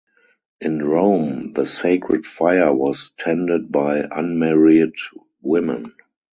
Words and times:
In 0.61 0.83
Rome, 0.83 1.53
the 1.53 1.67
sacred 1.67 2.25
fire 2.25 2.73
was 2.73 3.13
tended 3.19 3.71
by 3.71 4.03
unmarried 4.11 4.95
women. 5.43 5.93